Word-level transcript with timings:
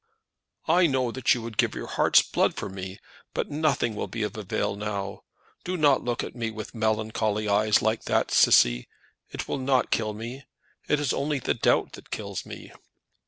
"I 0.67 0.87
know 0.87 1.11
that 1.11 1.35
you 1.35 1.43
would 1.43 1.59
give 1.59 1.75
your 1.75 1.85
heart's 1.85 2.23
blood 2.23 2.55
for 2.55 2.69
me; 2.69 2.97
but 3.35 3.51
nothing 3.51 3.93
will 3.93 4.07
be 4.07 4.23
of 4.23 4.35
avail 4.35 4.75
now. 4.75 5.21
Do 5.63 5.77
not 5.77 6.03
look 6.03 6.23
at 6.23 6.35
me 6.35 6.49
with 6.49 6.73
melancholy 6.73 7.47
eyes 7.47 7.83
like 7.83 8.05
that. 8.05 8.31
Cissy, 8.31 8.87
it 9.29 9.47
will 9.47 9.59
not 9.59 9.91
kill 9.91 10.15
me. 10.15 10.47
It 10.87 10.99
is 10.99 11.13
only 11.13 11.37
the 11.37 11.53
doubt 11.53 11.91
that 11.91 12.09
kills 12.09 12.47
one." 12.47 12.71